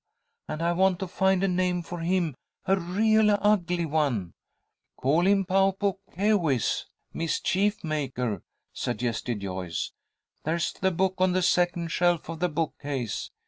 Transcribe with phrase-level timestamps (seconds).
[0.47, 2.33] And I want to find a name for him,
[2.65, 4.33] a real ugly one!"
[4.97, 8.41] "Call him Pau Puk Keewis, mischief maker,"
[8.73, 9.91] suggested Joyce.
[10.43, 13.29] "There's the book on the second shelf of the bookcase."